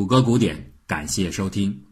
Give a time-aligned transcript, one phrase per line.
[0.00, 1.84] 谷歌古典，感谢收听。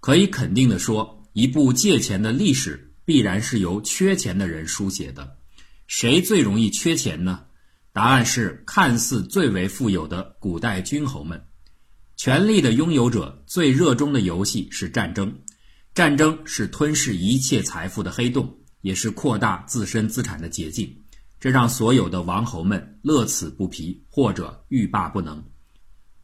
[0.00, 5.38] 可以肯定的说，一部借钱的历史必然是由缺钱的人书写的。
[5.86, 7.46] 谁最容易缺钱呢？
[7.90, 11.42] 答案是看似最为富有的古代君侯们。
[12.16, 15.34] 权力的拥有者最热衷的游戏是战争，
[15.94, 20.94] 战争是吞噬一切财富的黑洞，也是扩大自身资产的捷径。
[21.40, 25.42] 这让所有的王侯们乐此不疲，或者欲罢不能。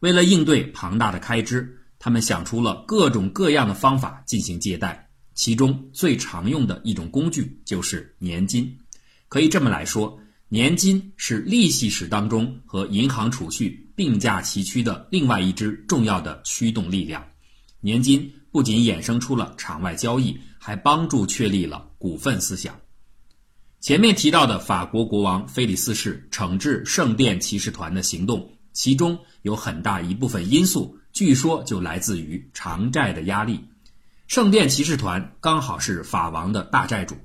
[0.05, 8.77] 为了应对庞大的开支，他们想出了各种各样的方法进行借贷，其中最常用的一种工具就是年金。
[9.29, 17.25] 可以这么来说，年金是利息史当中和银行储蓄并驾齐驱的另外一支重要的驱动力量。
[17.79, 22.79] 年金不仅衍生出了场外交易，还帮助确立了股份思想。
[23.81, 33.59] 前面提到的法国国王菲利四世惩治圣殿骑士团的行动，其中有很大一部分因素，据说就来自于偿债的压力。
[34.27, 37.15] 圣殿骑士团刚好是法王的大债主，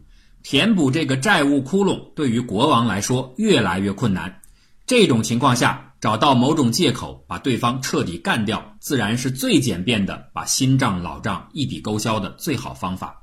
[0.42, 4.40] 填补这个债务窟窿对于国王来说越来越困难。
[4.86, 13.22] 这种情况下，找到某种借口把对方彻底干掉，自然是最简便的把新账老账一笔勾销的最好方法。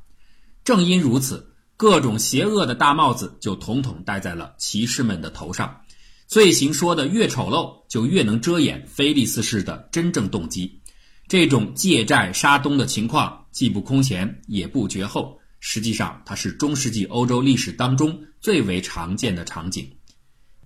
[0.64, 1.54] 正因如此。
[1.80, 5.82] 各种邪恶的大帽子就统统戴在了骑士们的头上，
[6.28, 10.82] 罪行说的越丑陋，就越能遮掩菲利斯式的真正动机。
[11.30, 19.90] 这种借债杀东的情况既不空前，也不绝后，实际上它是中世纪欧洲历史当中最为常见的场景。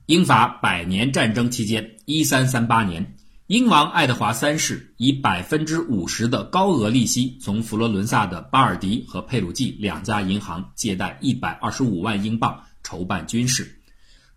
[0.07, 3.15] 英法百年战争期间，一三三八年。
[3.45, 13.80] 英王爱德华三世以百分之五十的高额利息，从佛罗伦萨的巴尔迪和佩鲁季两家银行借贷一百二十五万英镑筹办军事。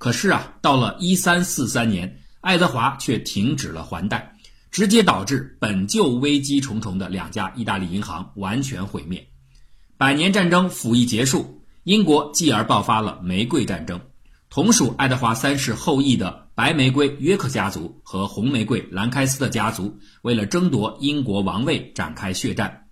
[0.05, 4.37] 可是啊，到了一三四三年，爱德华却停止了还贷，
[4.71, 9.27] 直接导致本就危机重重的两家意大利银行完全毁灭。
[9.97, 13.98] 百年战争甫一结束，英国继而爆发了玫瑰战争。
[14.51, 22.89] 同属爱德华三世后裔的白玫瑰约克家族和红玫瑰兰开斯特家族为了争夺英国王位展开血战。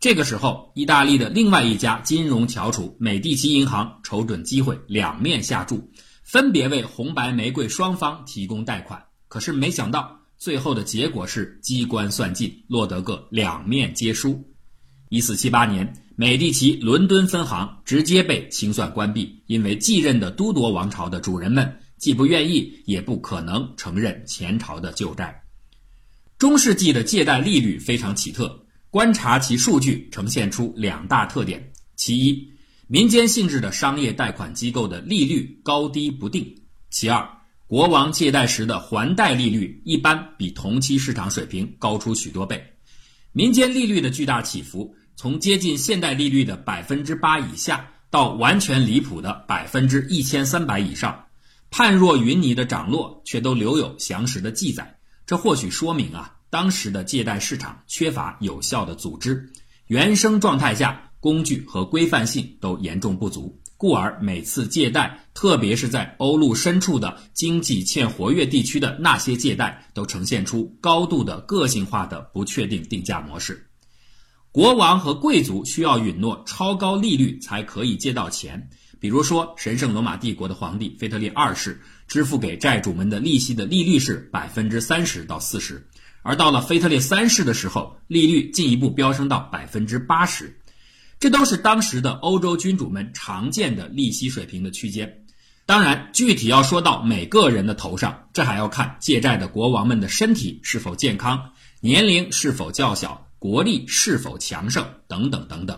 [0.00, 5.90] 这个时候，意大利的另外一家金融翘楚美第奇银行瞅准机会，两面下注，
[6.26, 9.00] 分别为红白玫瑰双方提供贷款。
[9.28, 14.44] 可是没想到，最后的结果是机关算尽，落得个两面皆输。
[15.08, 16.02] 一四七八年。
[16.18, 25.42] 美第奇伦敦分行直接被清算关闭，因为继任的都铎王朝的主人们既不愿意，也不可能承认前朝的旧债。
[26.38, 32.50] 中世纪的借贷利率非常奇特，观察其数据呈现出两大特点：其一，
[32.86, 37.28] 民间性质的商业贷款机构的利率高低不定；其二，
[37.66, 42.74] 国王借贷时的还贷利率一般比同期市场水平高出许多倍。
[43.32, 44.94] 民间利率的巨大起伏。
[45.18, 51.24] 从接近现代利率的百分之八以下，到完全离谱的百分之一千三百以上，
[51.70, 54.98] 判若云泥的涨落，却都留有详实的记载。
[55.24, 59.50] 这或许说明啊，当时的借贷市场缺乏有效的组织，
[59.86, 73.60] 原生状态下工具和规范性都严重不足，故而每次借贷，特别是在欧陆深处的经济欠活跃地区的那些借贷，都呈现出高度的个性化的不确定定价模式。
[74.52, 78.70] 国王和贵族需要允诺超高利率才可以借到钱，
[79.00, 85.84] 比如说神圣罗马帝国的皇帝腓特烈二世支付给债主们的利息的利率是百分之三十到四十，
[86.22, 90.56] 而到了腓特烈三世的时候，利率进一步飙升到百分之八十，
[91.26, 95.24] 这都是当时的欧洲君主们常见的利息水平的区间。
[95.66, 101.50] 当然，具体要说到每个人的头上，这还要看借债的国王们的身体是否健康，
[101.80, 103.26] 年龄是否较小。
[103.40, 105.76] 国力是否强盛等等等等，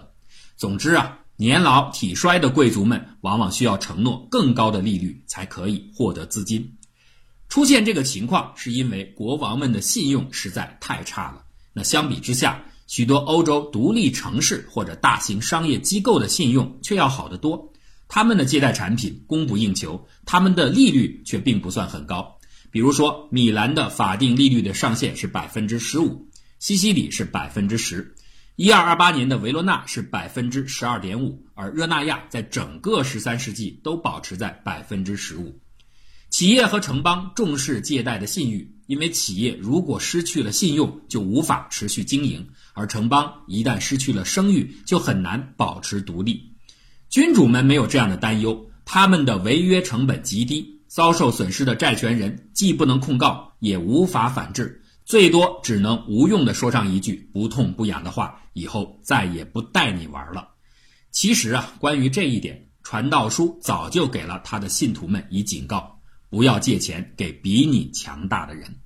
[0.59, 6.77] 总之啊，年老体衰的贵族们往往需要承诺更高的利率才可以获得资金。
[7.49, 11.43] 出现这个情况，是因为国王们的信用实在太差了。
[11.73, 17.73] 那相比之下，许多欧洲独立城市或者大型商业机构的信用却要好得多。
[18.09, 22.39] 他们的借贷产品供不应求，他们的利率却并不算很高。
[22.71, 26.27] 比如说，米兰的法定利率的上限是百分之十五。
[26.59, 28.15] 西西里是百分之十，
[28.57, 35.61] 一二二八年的维罗纳是百分之十二点五，而热那亚在整个十三世纪都保持在百分之十五。
[36.31, 42.43] 企业和城邦重视借贷的信誉，因为企业如果失去了信用，就无法持续经营；
[42.79, 46.55] 而城邦一旦失去了声誉，就很难保持独立。
[47.09, 54.81] 君主们没有这样的担忧，他们的违约成本极低，遭受损失的债权人既不能控告，也无法反制。
[55.05, 60.51] 最多只能无用的说上一句不痛不痒的话，以后再也不带你玩了。
[61.11, 65.99] 其实啊，关于这一点，传道书早就给了他的信徒们以警告：
[66.31, 68.77] 不要借钱给比你强大的人。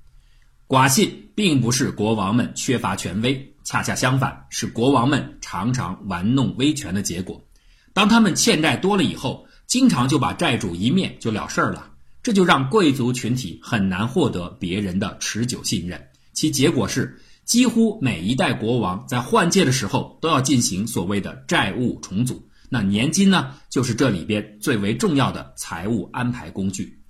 [0.72, 7.44] 寡信并不是国王们缺乏权威，恰恰相反，是国王们常常玩弄威权的结果。
[7.92, 11.90] 当他们欠债多了以后，经常就把债主一灭就了事儿了，
[12.22, 16.08] 这就让贵族群体很难获得别人的持久信任。
[16.32, 22.48] 其结果是，几乎每一代国王在换届的时候都要进行所谓的债务重组。
[22.70, 27.02] 那年金呢，就是这里边最为重要的财务安排工具。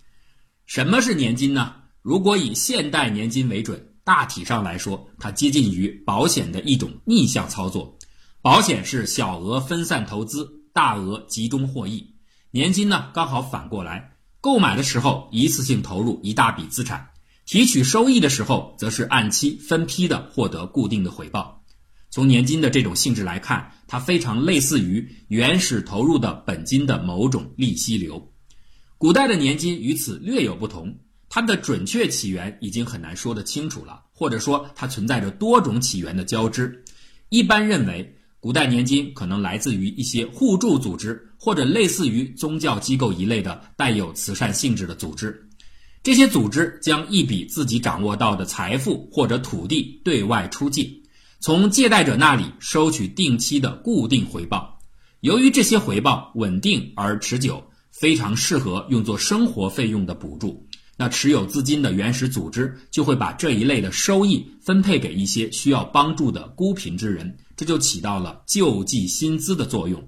[0.67, 1.77] 什么是年金呢？
[2.03, 7.97] 如果以现代年金为准，大体上来说，它接近于保险的一种逆向操作。
[8.41, 12.05] 保险是小额分散投资，大额集中获益；
[12.51, 17.09] 年金呢，刚好反过来，购买的时候一次性投入一大笔资产。
[17.47, 21.63] 提取收益的时候，则是按期分批的获得固定的回报。
[22.11, 28.33] 从年金的这种性质来看，它非常类似于原始投入的本金的某种利息流。
[28.99, 30.99] 古代的年金与此略有不同，
[31.35, 36.85] 它的准确起源已经很难说得清楚了，或者说它存在着多种起源的交织。
[37.31, 45.49] 一般认为，古代年金可能来自于一些互助组织，或者类似于宗教机构一类的带有慈善性质的组织。
[46.03, 50.87] 这些组织将一笔自己掌握到的财富或者土地对外出借，
[51.41, 54.79] 从借贷者那里收取定期的固定回报。
[55.21, 60.67] 由于这些回报稳定而持久，非常适合用作生活费用的补助。
[60.97, 70.07] 那持有资金的原始组织就会把这一类的收益分配给一些需要帮助的孤贫之人，这就起到了救济薪资的作用。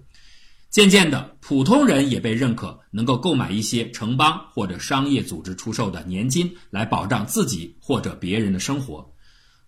[0.70, 9.08] 渐渐的，普通人也被认可，能够购买一些城邦或者商业组织出售的年金，来保障自己或者别人的生活。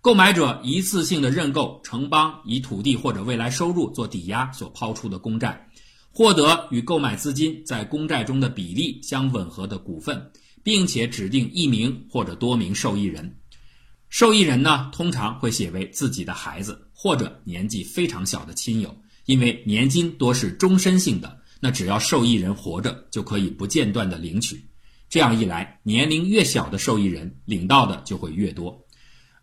[0.01, 5.69] 购买者一次性的认购城邦以土地或者未来收入做抵押所抛出的公债，
[6.13, 10.31] 获得与购买资金在公债中的比例相吻合的股份，
[10.67, 13.37] 并且指定一名或者多名受益人。
[14.09, 18.93] 受益人呢，通常会写为自己的孩子或者年纪非常小的亲友。
[19.27, 24.61] 因为年金多是终身性的，那只要受益人活着，就可以不间断的领取。
[25.09, 28.77] 这样一来，年龄越小的受益人领到的就会越多。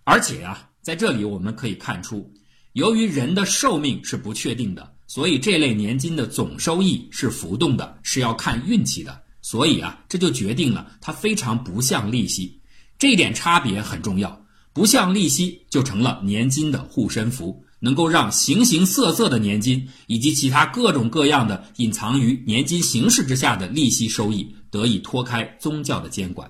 [0.04, 2.30] 而且啊，在这里我们可以看出，
[2.74, 9.23] 由于人的寿命是不确定的，所以这类年金的总收益是浮动的，是要看运气的。
[9.54, 12.60] 所以啊，这就决定了它非常不像利息。
[12.98, 17.64] 这一点差别很重要，不像利息就成了年金的护身符。
[17.80, 26.50] 能够让形形色色的年金以及其他各种各样的隐藏于年金形式之下的利息收益得以脱开宗教的监管。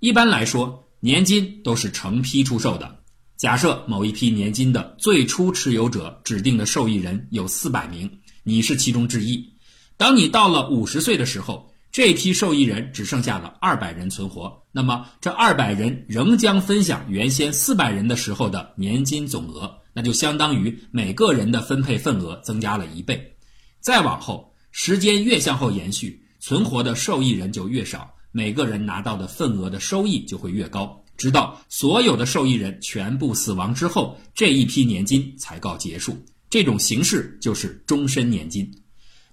[0.00, 2.98] 一般来说，年金都是成批出售的。
[3.36, 8.10] 假设某一批年金的最初持有者指定的受益人有四百名，
[8.42, 9.52] 你是其中之一。
[9.98, 11.67] 当你到了五十岁的时候，
[11.98, 19.76] 这批受益人只剩下了二百人存活，那么这二百人仍将分享原先四百人的时候的年金总额。
[19.92, 23.34] 那就相当于每个人的分配份额增加了一倍，
[23.80, 36.16] 再往后，时间越向后延续，存活的受益人就越少，每个人拿到的份额的收益就会越高，直到所有的受益人全部死亡之后，这一批年金才告结束。
[36.48, 38.72] 这种形式就是终身年金。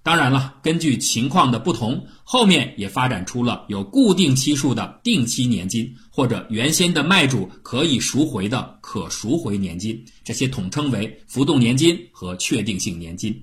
[0.06, 13.36] 当然了，根据情况的不同，后面也发展出了有固定期数的定期年金，或者原先的卖主可以赎回的可赎回年金，这些统称为浮动年金和确定性年金。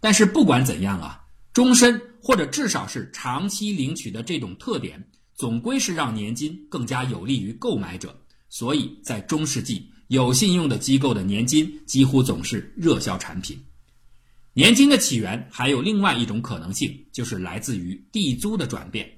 [0.00, 1.18] 但是不管怎样啊，
[1.54, 5.02] 终身或者至少是长期领取的这种特点，
[5.34, 8.14] 总归是让年金更加有利于购买者。
[8.50, 13.58] 所以在中世纪，有信用的机构的年金几乎总是热销产品。
[14.54, 19.10] 年金的起源还有另外一种可能性，就是来自于地租的转变。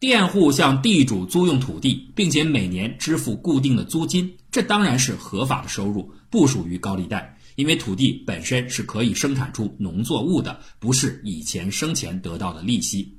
[0.00, 7.38] 佃户向地主租用土地，并且每年支付固定的租金，这当然是合法的收入，不属于高利贷。
[7.54, 13.18] 因为土地本身是可以生产出农作物的，不是以前生前得到的利息。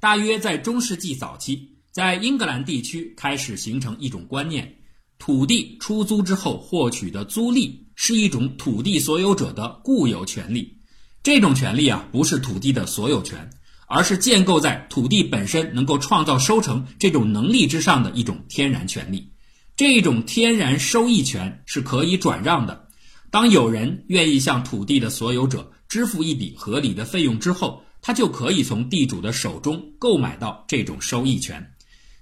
[0.00, 4.76] 大约在中世纪早期，在英格兰地区开始形成一种观念：
[5.18, 10.78] 土地出租之后获取的租利是一种土地所有者的固有权利。
[11.24, 13.50] 这种权利啊，不是土地的所有权，
[13.88, 19.32] 而是建构在土地本身能够创造收成这种能力之上的一种天然权利。
[19.76, 22.86] 这种天然收益权是可以转让的。
[23.30, 31.72] 当有人愿意向土地的所有者支付一笔合理的费用之后，他就可以从地主的手中购买到这种收益权。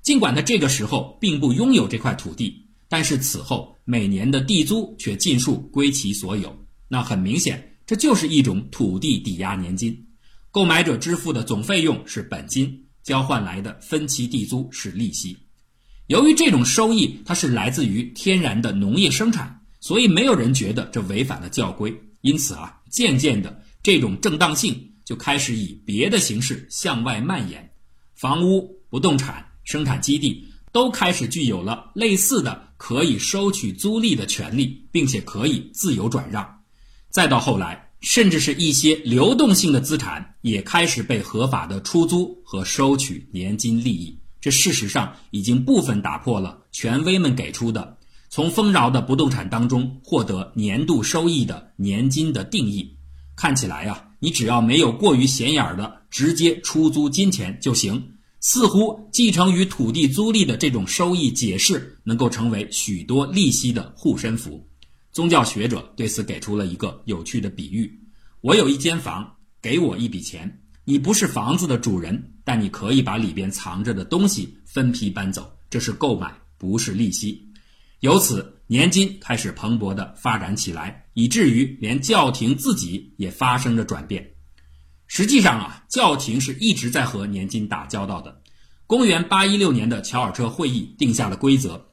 [0.02, 6.57] 尽管他这个时候并不拥有这块土地，但是此后每年的地租却尽数归其所有。
[6.88, 10.07] 那很明显，这就是一种土地抵押年金，
[10.50, 15.37] 购买者支付的总费用是本金，交换来的分期地租是利息。
[16.09, 21.95] 由于这种收益它是来自于天然的农业生产，所以没有人觉得这违反了教规。
[22.21, 27.71] 因此啊，渐渐的这种正当性就开始以别的形式向外蔓延，
[28.14, 36.47] 房屋、不动产、生产基地都开始具有了类似的可以收取租赁的权利，并且可以自由转让。
[37.09, 44.21] 再到后来，甚至是一些流动性的资产也开始被合法的出租和收取年金利益。
[44.38, 47.97] 这事实上已经部分打破了权威们给出的
[48.29, 52.95] 从丰饶的不动产当中获得年度收益的年金的定义。
[53.35, 58.13] 看起来啊，你只要没有过于显眼的直接出租金钱就行。
[58.45, 64.63] 似乎继承于土地租赁的这种收益解释，能够成为许多利息的护身符。
[65.13, 67.91] 宗教学者对此给出了一个有趣的比喻：
[68.43, 69.27] 我有一间房，
[69.63, 70.61] 给我一笔钱。
[70.85, 77.51] 你不是房子的主人，但你可以把里边藏着的东西分批搬走，这是购买，不是利息。
[78.01, 84.34] 由此，年金开始蓬勃地发展起来，以至于连教廷自己也发生着转变。
[85.07, 88.41] 实际上啊，教廷是一直在和年金打交道的。
[88.87, 91.87] 公元816年的乔尔彻会议定下了规则：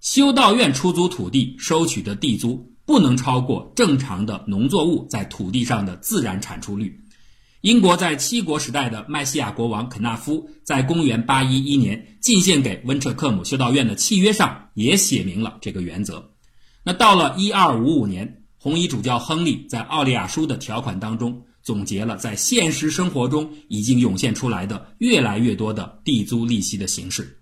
[0.00, 6.98] 修道院出租土地收取的地租不能超过正常的农作物在土地上的自然产出率。
[7.60, 16.30] 英国在七国时代的麦西亚国王肯纳夫在公元811年进献给温彻克姆修道院的契约上也写明了这个原则。
[16.82, 27.38] 那到了1255年，红衣主教亨利在奥利亚书的条款当中总结了在现实生活中已经涌现出来的越来越多的地租利息的形式。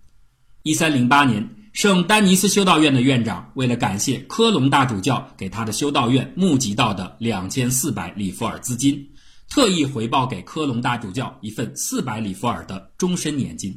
[0.65, 9.09] 1308年，圣丹尼斯修道院的院长为了感谢科隆大主教给他的修道院募集到的2400里弗尔资金。
[9.49, 13.75] 特意回报给科隆大主教一份四百里弗尔的终身年金，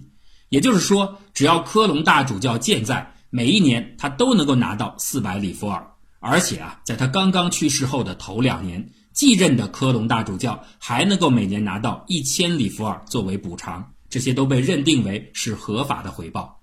[0.49, 5.87] 也就是说，只要科隆大主教健在，每一年他都能够拿到四百里弗尔。
[6.19, 16.59] 而且啊，在他刚刚去世后的头两年，继任的科隆大主教还能够每年拿到一千里弗尔作为补偿，这些都被认定为是合法的回报。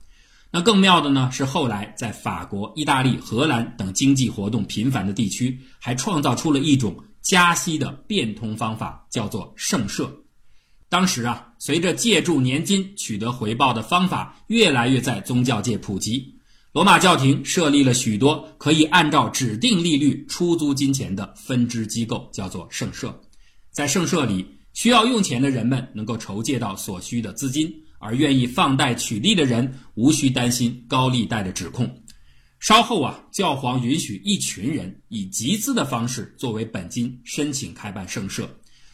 [0.51, 6.97] 那更妙的呢，是后来在法国、意大利、荷兰等经济活动频繁的地区，还创造出了一种。
[7.21, 10.09] 加息的变通方法叫做圣赦。
[10.89, 16.38] 当时啊，随着借助年金取得回报的方法越来越在宗教界普及，
[16.73, 23.19] 罗马教廷设立了许多可以按照指定利率出租金钱的分支机构，叫做圣社。
[23.71, 24.45] 在圣社里，
[24.75, 32.03] 需要用钱的人们能够筹借到所需的资金，而愿意放贷取利的人无需担心高利贷的指控。
[32.61, 38.49] 稍后啊，教皇允许一群人以集资的方式作为本金申请开办圣社。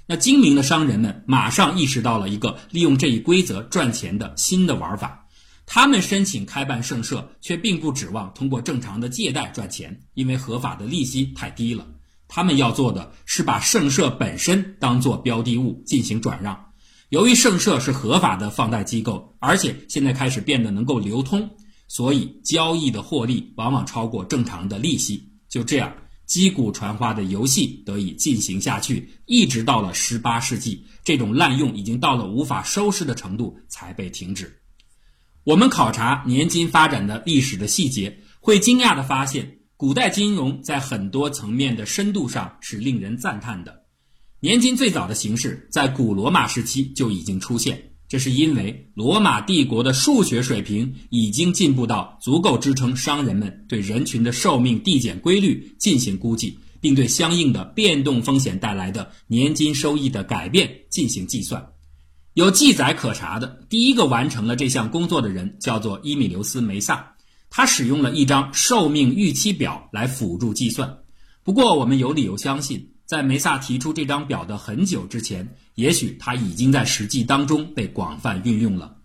[0.07, 5.24] 那精明的商人们马上意识到了一个利用这一规则赚钱的新的玩法。
[5.67, 11.87] 他们申请开办圣社，却并不指望通过正常的借贷赚钱，因为合法的利息太低了。
[12.29, 16.73] 他们要做的是把圣社本身当做标的物进行转让。
[17.11, 21.51] 由于圣社是合法的放贷机构，而且现在开始变得能够流通。
[21.87, 25.31] 所以，交易的获利往往超过正常的利息。
[25.49, 25.95] 就这样，
[26.27, 34.61] 击鼓传花的游戏得以进行下去，一直到了十八世纪，这种滥用已经到了无法收拾的程度，才被停止。
[35.45, 43.83] 我们考察年金发展的历史的细节，会惊讶地发现，古代金融在很多层面的深度上是令人赞叹的。
[44.41, 47.91] 年金最早的形式在古罗马时期就已经出现。
[48.09, 61.63] 这是因为罗马帝国的数学水平已经进步到足够支撑商人们对人群的寿命递减规律进行估计，并对相应的变动风险带来的年金收益的改变进行计算。
[62.35, 67.15] 有记载可查的第一个完成了这项工作的人叫做伊米留斯·梅萨，
[67.49, 70.99] 他使用了一张寿命预期表来辅助计算。
[71.45, 72.91] 不过，我们有理由相信。
[73.07, 78.97] 在梅萨提出这张表的很久之前，也许他已经在实际当中被广泛运用了。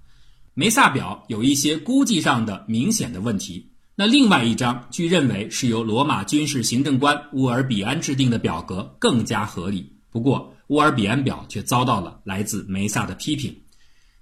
[0.55, 3.69] 梅萨表有一些估计上的明显的问题。
[3.95, 9.98] 那另外一张据认为是由罗马军事行政官乌尔比安制定的表格更加合理。
[10.11, 13.55] 不过乌尔比安表却遭到了来自梅萨的批评。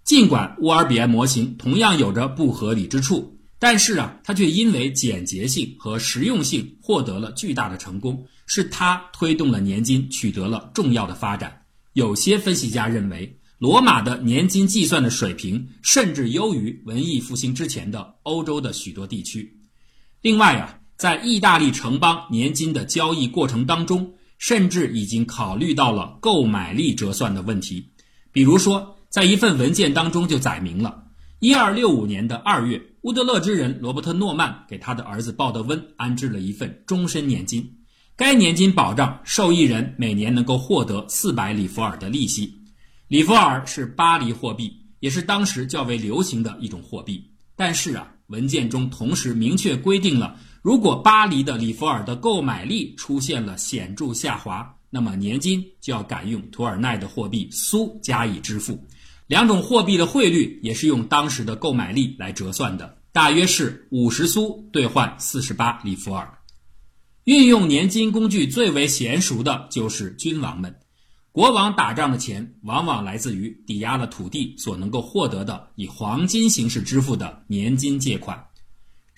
[0.03, 3.33] 尽管乌尔比安模型同样有着不合理之处。
[3.59, 11.63] 但是啊，它却因为简洁性和实用性获得了巨大的成功，是它推动了年金取得了重要的发展。
[11.93, 19.59] 有些分析家认为，罗马的年金计算的水平甚至优于文艺复兴之前的欧洲的许多地区。
[20.21, 27.91] 另外啊，在意大利城邦年金的交易过程当中，甚至已经考虑到了购买力折算的问题。
[28.31, 31.03] 比如说，在一份文件当中就载明了，
[31.39, 37.73] 一二六五年的二月，乌德勒支人罗伯特诺曼给他的儿子鲍德温安置了一份终身年金。
[38.15, 42.51] 该年金保障受益人每年能够获得四百里弗尔的利息。
[43.07, 47.23] 里弗尔是巴黎货币，也是当时较为流行的一种货币。
[47.55, 58.81] 但是啊，文件中同时明确规定了，如果巴黎的里弗尔的购买力出现了显著下滑，那么年金就要改用图尔奈的货币苏加以支付。
[59.27, 66.37] 两种货币的汇率也是用当时的购买力来折算的，大约是五十苏兑换四十八里弗尔。
[67.25, 70.73] 运用年金工具最为娴熟的就是君王们。
[71.33, 78.46] 国王打仗的钱往往来自于抵押了土地所能够获得的以黄金形式支付的年金借款。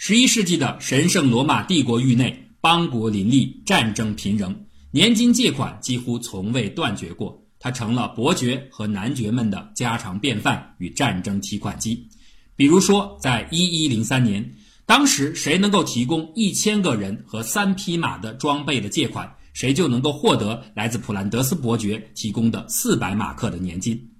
[0.01, 7.43] 十一世纪的神圣罗马帝国域内，邦国林立，战争频仍，年金借款几乎从未断绝过。
[7.59, 12.07] 它成了伯爵和男爵们的家常便饭与战争提款机。
[12.55, 14.53] 比如说，在一一零三年。
[14.85, 24.11] 当时谁能够提供一千个人和三匹马的装备的借款，谁就能够获得来自普兰德斯伯爵提供的四百马克的年金。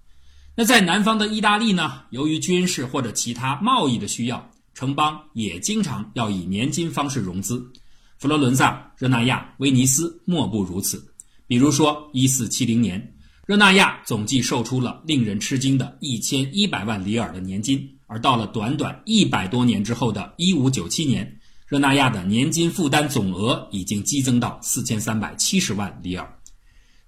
[0.56, 2.02] 那在南方的意大利呢？
[2.10, 7.70] 由于军事或者其他贸易的需要，城邦也经常要以年金方式融资。
[8.18, 11.14] 佛罗伦萨、热那亚、威尼斯莫不如此。
[11.48, 13.14] 比如说，一四七零年，
[13.46, 17.98] 热那亚总计售出了令人吃惊的一千一百万里尔的年金。
[18.08, 26.40] 而到了短短一百多年之后的1597年，热那亚的年金负担总额已经激增到4370万里尔。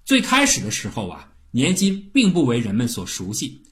[0.04, 3.62] 最开始的时候啊，年金并不为人们所熟悉。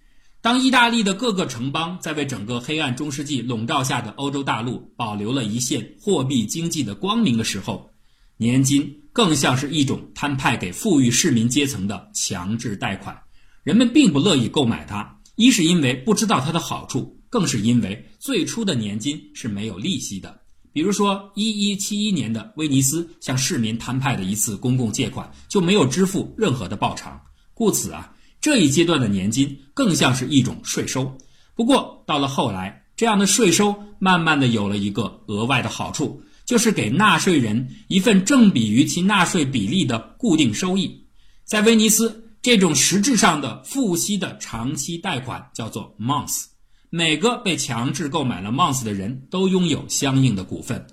[0.43, 7.91] 当意大利的各个城邦在为整个黑暗中世纪笼罩下的欧洲大陆保留了一线货币经济的光明的时候，
[8.39, 13.21] 年金更像是一种摊派给富裕市民阶层的强制贷款，
[13.65, 15.19] 人们并不乐意购买它。
[15.37, 20.41] 一是因为不知道它的好处，更是因为最初的年金是没有利息的。
[20.73, 27.21] 比如说，一一七一年的威尼斯向市民摊派的一次公共借款就没有支付任何的报偿，
[27.53, 31.19] 故此啊，这一阶段的年金更像是一种税收。
[31.55, 41.07] 不过到了后来，这样的税收慢慢的有了一个额外的好处，就是给纳税人一份正比于其纳税比例的固定收益。
[41.45, 42.27] 在威尼斯。
[42.43, 46.45] 这种实质上的付息的长期贷款叫做 month，
[46.89, 50.87] 每个被强制购买了 month 的人都拥有相应的股份。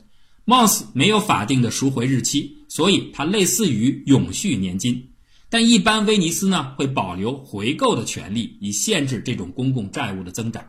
[0.46, 5.12] month 没有法定的赎回日期，所以它类似于永续年金。
[5.50, 10.64] 但一般威尼斯呢会保留回购的权利，以限制这种公共债务的增长。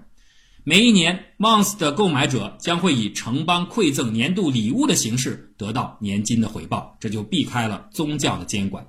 [0.65, 8.87] 每一年 month 的购买者将会以城邦馈赠年度礼物的形式得到年金的回报，这就避开了宗教的监管。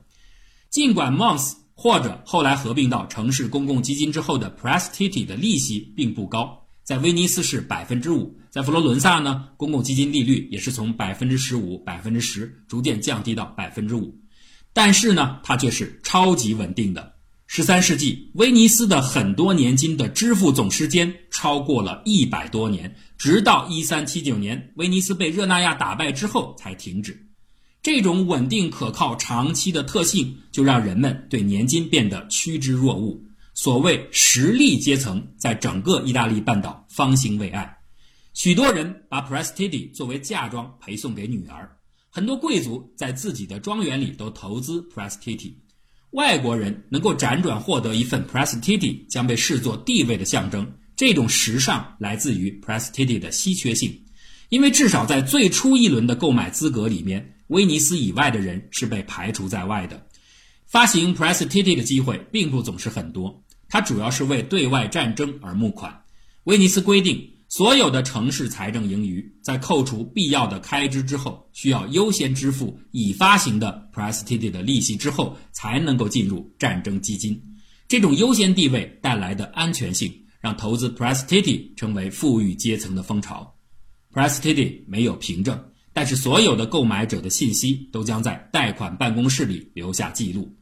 [0.69, 14.13] 尽管 month 或者后来合并到城市公共基金之后的 Prestiti 的利息并不高，在威尼斯是百分之五，在佛罗伦萨呢，公共基金利率也是从百分之十五、百分之十逐渐降低到百分之五，
[14.73, 17.13] 但是呢，它却是超级稳定的。
[17.47, 27.25] 十三世纪，威尼斯的很多年金的支付总时间超过了一百多年，直到一三七九年威尼斯被热那亚打败之后才停止。
[27.81, 33.19] 这种稳定可靠、长期的特性，就让人们对年金变得趋之若鹜。
[33.55, 37.77] 所谓实力阶层，在整个意大利半岛方兴未艾。
[38.33, 41.77] 许多人把 Prestiti 作为嫁妆陪送给女儿，
[42.09, 45.53] 很多贵族在自己的庄园里都投资 Prestiti。
[46.11, 50.71] 外国人能够辗转获得一份 Prestiti，将被视作地位的象征。
[50.95, 54.03] 这种时尚来自于 Prestiti 的稀缺性，
[54.49, 57.35] 因为至少在最初一轮的购买资格里面。
[57.47, 60.05] 威尼斯以外的人是被排除在外的。
[60.67, 66.03] 发行 Prestiti 的机会并不总是很多，它主要是为对外战争而募款。
[66.43, 77.41] 威尼斯规定，所有的城市财政盈余在扣除必要的开支之后，需要优先支付已发行的 Prestiti 的利息之后，才能够进入战争基金。
[77.87, 83.55] 这种优先地位带来的安全性，让投资 Prestiti 成为富裕阶层的风潮。
[84.13, 85.59] Prestiti 没有凭证。
[85.91, 90.55] 但是，所有的购买者的信息都将在贷款办公室里留下记录。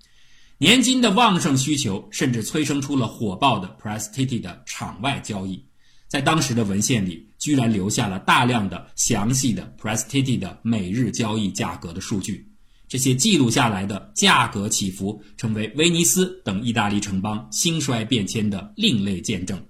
[0.58, 5.66] 年金的旺盛需求甚至催生出了火爆的 Prestiti 的场外交易。
[6.08, 12.50] 在当时的文献里，居然留下了大量的详细的 Prestiti 的每日交易价格的数据。
[12.88, 19.62] 这些记录下来的价格起伏，成为威尼斯等意大利城邦兴衰变迁的另类见证。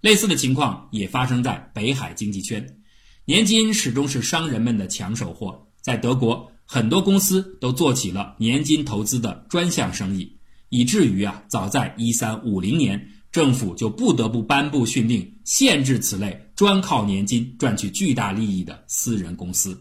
[0.00, 2.64] 类似的情况也发生在北海经济圈。
[3.24, 10.36] 年金始终是商人们的抢手货，在德国，很多公司都做起了年金投资的专项生意，
[10.68, 19.76] 以至于啊，早在一三五零年，政府就不得不颁布训令，限制此类专靠年金赚取巨大利益的私人公司。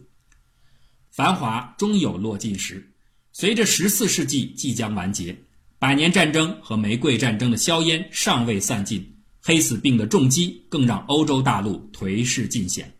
[1.11, 2.91] 繁华终有落尽时，
[3.31, 5.37] 随着十四世纪即将完结，
[5.77, 9.07] 百年战争和玫瑰战争的硝烟尚未散尽，
[9.39, 12.91] 黑死病的重击更让欧洲大陆颓势尽显。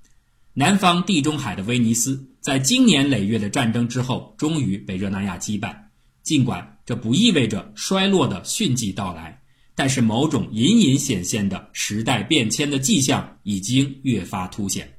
[0.54, 5.90] 南方地中海的威尼斯，在经年累月的战争之后，终于被热那亚击败。
[6.22, 9.42] 尽管这不意味着衰落的汛季到来，
[9.76, 14.92] 但是某种隐隐显现的时代变迁的迹象已经越发凸显。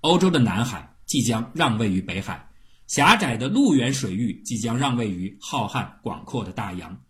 [0.00, 2.48] 欧洲的南海即将让位于北海，
[2.86, 7.00] 狭窄的陆源水域即将让位于浩瀚广阔的大洋。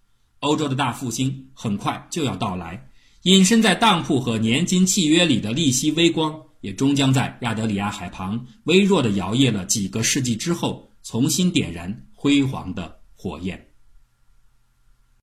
[0.40, 2.88] 欧洲的大复兴很快就要到来，
[3.22, 6.42] 隐身在当铺和年金契约里的利息微光。
[6.62, 13.68] 也终将在亚得里亚海旁微弱的摇曳了几个世纪之后，重新点燃辉煌的火焰。